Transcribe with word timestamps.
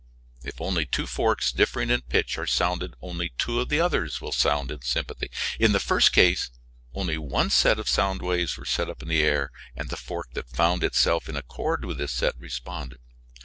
If 0.43 0.59
only 0.59 0.87
two 0.87 1.05
forks 1.05 1.51
differing 1.51 1.91
in 1.91 2.01
pitch 2.01 2.39
are 2.39 2.47
sounded 2.47 2.95
only 3.03 3.33
two 3.37 3.61
of 3.61 3.69
the 3.69 3.79
others 3.79 4.19
will 4.19 4.31
sound 4.31 4.71
in 4.71 4.81
sympathy. 4.81 5.29
In 5.59 5.73
the 5.73 5.79
first 5.79 6.11
case 6.11 6.49
only 6.95 7.19
one 7.19 7.51
set 7.51 7.77
of 7.77 7.87
sound 7.87 8.23
waves 8.23 8.57
were 8.57 8.65
set 8.65 8.89
up 8.89 9.03
in 9.03 9.09
the 9.09 9.21
air, 9.21 9.51
and 9.75 9.89
the 9.91 9.97
fork 9.97 10.33
that 10.33 10.49
found 10.49 10.83
itself 10.83 11.29
in 11.29 11.35
accord 11.35 11.85
with 11.85 11.99
this 11.99 12.13
set 12.13 12.33
responded. 12.39 12.97